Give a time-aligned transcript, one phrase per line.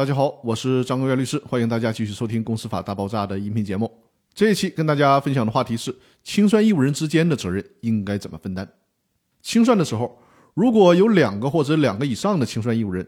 [0.00, 3.92] 大家好，我是张国元律师，欢迎大家继续收听《公司法大爆炸》的音频节目。
[4.32, 8.66] 这一期跟大家分享的话题是：清算义务人之间的责任应该怎么分担？
[9.42, 10.18] 清算的时候，
[10.54, 13.06] 如果有两个或者两个以上的清算义务人，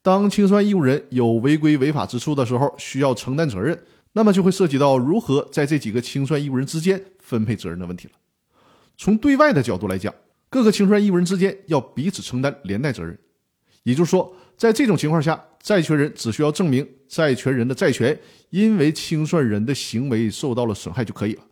[0.00, 3.78] 当清算义务人有违规违法之处的时候，需要承担责任，
[4.14, 8.14] 那么就会涉及到如何在这几个清算义务人之间分配责任的问题了。
[8.96, 10.14] 从对外的角度来讲，
[10.48, 13.18] 各个清算义务人之间要彼此承担连带责任，
[13.82, 14.34] 也就是说。
[14.56, 18.14] 在这种情况下，债权人只需要证明债权人的债权
[18.50, 21.42] 因为清算人的行为受到了损害就可以了，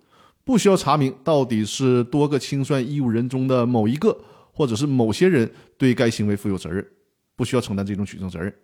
[0.45, 4.14] 不需要查明到底是多个清算义务人中的某一个，
[4.52, 6.87] 或者是某些人对该行为负有责任，
[7.34, 8.54] 不需要承担这种举证责任。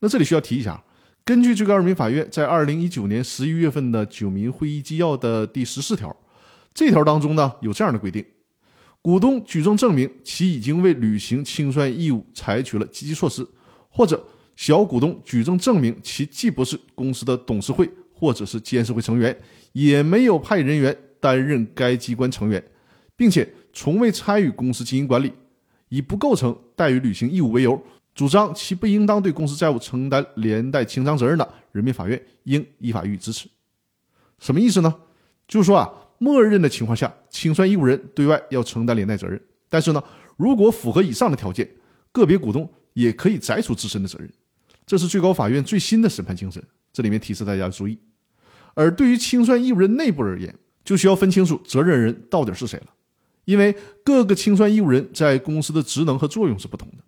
[0.00, 0.82] 那这里需要提一下，
[1.24, 6.16] 根据最高人民法院在二零一九年十一月份的九民会议纪要的第十四条，
[6.74, 8.24] 这条当中呢有这样的规定：
[9.06, 13.46] 股东举证证明其已经为履行清算义务采取了积极措施。
[13.88, 14.20] 或者
[14.56, 19.38] 小股东举证证明其既不是公司的董事会或者是监事会成员，
[19.70, 22.60] 也没有派人员担任该机关成员，
[23.14, 25.32] 并且从未参与公司经营管理，
[25.88, 27.80] 以不构成怠于履行义务为由，
[28.12, 33.48] 主张其不应当对公司债务承担连带清偿责任的，人民法院应依法予以支持。
[34.40, 34.92] 什么意思呢？
[35.46, 40.02] 就是说啊，默认的情况下，清算义务人对外要承担连带责任，但是呢，
[40.36, 41.68] 如果符合以上的条件，
[42.12, 42.70] 个别股东。
[42.96, 44.32] 也可以摘除自身的责任，
[44.86, 46.64] 这是最高法院最新的审判精神。
[46.90, 47.98] 这里面提示大家注意。
[48.72, 52.86] 而对于清算义务人内部而言，就需要分清楚责任人到底是谁了，
[53.44, 57.04] 因为各个清算义务人在公司的职能和作用是不同的。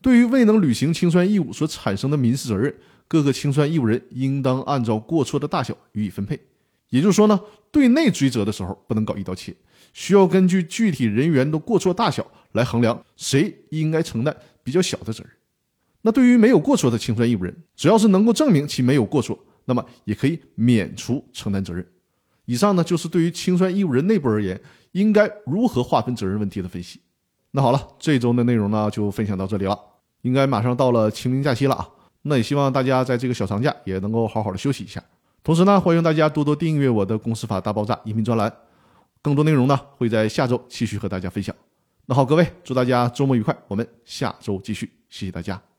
[0.00, 2.72] 对于未能履行清算义务所产生的民事责任，
[3.08, 6.38] 各个清算义务人应当按照过错的大小予以分配。
[6.92, 7.40] 也就是说呢，
[7.72, 9.52] 对内追责的时候不能搞一刀切，
[9.92, 14.36] 需要根据具体人员的过错大小来衡量谁应该承担。
[14.64, 15.32] 比较小的责任，
[16.02, 21.84] 那对于没有过错的清算义务人，只要是能够证明其没有过错，那么也可以免除承担责任。
[22.44, 24.60] 以上呢就是对于清算义务人内部而言，
[24.92, 27.00] 应该如何划分责任问题的分析。
[27.50, 29.76] 那好了，这周的内容呢就分享到这里了。
[30.20, 31.88] 应该马上到了清明假期了啊，
[32.22, 35.02] 那也希望大家在这个小长假也能够好好的休息一下。
[35.44, 38.52] 同时呢，欢迎大家多多订阅我的《公司法大爆炸》音频专栏，
[39.20, 41.54] 更多内容呢会在下周继续和大家分享。
[42.06, 45.71] 那好，各位，祝大家周末愉快，我们下周继续，谢谢大家。